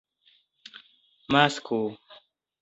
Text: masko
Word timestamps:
masko 1.37 1.81